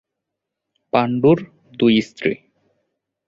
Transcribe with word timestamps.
পাণ্ডুর 0.93 1.37
দুই 1.79 1.95
স্ত্রী। 2.01 2.33